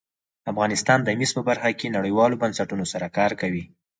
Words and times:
افغانستان 0.51 0.99
د 1.03 1.09
مس 1.19 1.31
په 1.37 1.41
برخه 1.49 1.69
کې 1.79 1.93
نړیوالو 1.97 2.39
بنسټونو 2.41 2.85
سره 2.93 3.07
کار 3.17 3.31
کوي. 3.41 3.63